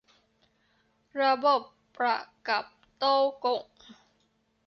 [1.21, 1.61] ระบบ
[1.97, 2.17] ประ
[2.47, 2.65] กับ
[2.97, 3.63] โต้วก่ง